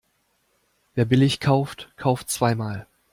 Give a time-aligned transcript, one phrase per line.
[0.95, 2.87] Wer billig kauft, kauft zweimal.